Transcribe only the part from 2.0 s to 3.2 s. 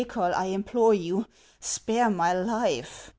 my life